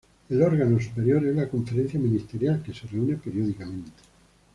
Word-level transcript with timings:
El 0.29 0.41
órgano 0.41 0.79
superior 0.79 1.23
es 1.27 1.35
la 1.35 1.47
Conferencia 1.47 1.99
Ministerial, 1.99 2.63
que 2.63 2.73
se 2.73 2.87
reúne 2.87 3.17
periódicamente. 3.17 3.91